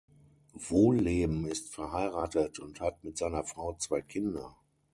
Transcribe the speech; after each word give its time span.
Wohlleben 0.55 1.45
ist 1.45 1.75
verheiratet 1.75 2.57
und 2.57 2.81
hat 2.81 3.03
mit 3.03 3.19
seiner 3.19 3.43
Frau 3.43 3.75
zwei 3.75 4.01
Kinder. 4.01 4.57